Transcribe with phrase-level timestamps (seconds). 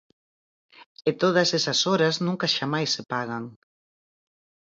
[1.09, 3.43] E todas esas horas nunca xamais se pagan.